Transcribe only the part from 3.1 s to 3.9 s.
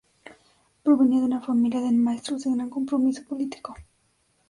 político.